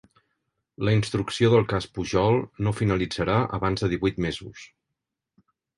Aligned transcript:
La 0.89 0.93
instrucció 0.99 1.51
del 1.53 1.67
cas 1.75 1.89
Pujol 1.99 2.41
no 2.69 2.75
finalitzarà 2.81 3.39
abans 3.59 3.87
de 3.87 3.95
divuit 3.95 4.23
mesos 4.29 4.71